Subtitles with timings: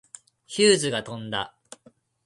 [0.47, 1.55] ヒューズが飛んだ。